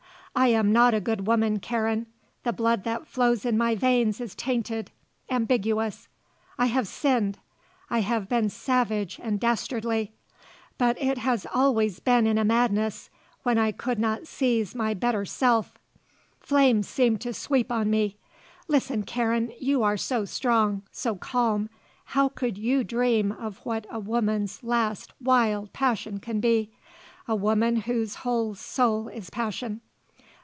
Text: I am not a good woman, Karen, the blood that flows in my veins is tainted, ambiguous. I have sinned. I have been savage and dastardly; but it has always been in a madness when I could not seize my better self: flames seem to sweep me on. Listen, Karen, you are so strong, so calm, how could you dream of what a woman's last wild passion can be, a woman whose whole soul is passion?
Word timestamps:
I 0.33 0.47
am 0.47 0.71
not 0.71 0.93
a 0.93 1.01
good 1.01 1.27
woman, 1.27 1.59
Karen, 1.59 2.05
the 2.43 2.53
blood 2.53 2.85
that 2.85 3.05
flows 3.05 3.43
in 3.45 3.57
my 3.57 3.75
veins 3.75 4.21
is 4.21 4.33
tainted, 4.33 4.89
ambiguous. 5.29 6.07
I 6.57 6.67
have 6.67 6.87
sinned. 6.87 7.37
I 7.89 7.99
have 7.99 8.29
been 8.29 8.47
savage 8.47 9.19
and 9.21 9.41
dastardly; 9.41 10.13
but 10.77 10.97
it 11.01 11.17
has 11.17 11.45
always 11.53 11.99
been 11.99 12.25
in 12.25 12.37
a 12.37 12.45
madness 12.45 13.09
when 13.43 13.57
I 13.57 13.73
could 13.73 13.99
not 13.99 14.25
seize 14.25 14.73
my 14.73 14.93
better 14.93 15.25
self: 15.25 15.77
flames 16.39 16.87
seem 16.87 17.17
to 17.17 17.33
sweep 17.33 17.69
me 17.69 18.15
on. 18.15 18.69
Listen, 18.69 19.03
Karen, 19.03 19.51
you 19.59 19.83
are 19.83 19.97
so 19.97 20.23
strong, 20.23 20.83
so 20.93 21.13
calm, 21.17 21.69
how 22.05 22.29
could 22.29 22.57
you 22.57 22.85
dream 22.85 23.33
of 23.33 23.57
what 23.65 23.85
a 23.91 23.99
woman's 23.99 24.63
last 24.63 25.11
wild 25.21 25.73
passion 25.73 26.21
can 26.21 26.39
be, 26.39 26.71
a 27.27 27.35
woman 27.35 27.81
whose 27.81 28.15
whole 28.23 28.55
soul 28.55 29.09
is 29.09 29.29
passion? 29.29 29.81